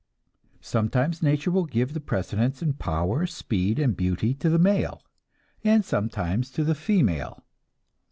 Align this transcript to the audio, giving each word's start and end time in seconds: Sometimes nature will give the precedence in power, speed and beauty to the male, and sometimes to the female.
Sometimes 0.61 1.21
nature 1.21 1.51
will 1.51 1.67
give 1.67 1.93
the 1.93 1.99
precedence 1.99 2.63
in 2.63 2.73
power, 2.73 3.27
speed 3.27 3.77
and 3.77 3.95
beauty 3.95 4.33
to 4.33 4.49
the 4.49 4.57
male, 4.57 5.03
and 5.63 5.85
sometimes 5.85 6.49
to 6.53 6.63
the 6.63 6.73
female. 6.73 7.43